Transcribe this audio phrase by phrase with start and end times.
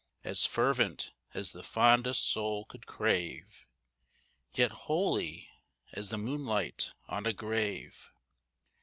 [0.23, 3.67] As fervent as the fondest soul could crave,
[4.51, 5.47] Yet holy
[5.93, 8.11] as the moonlight on a grave.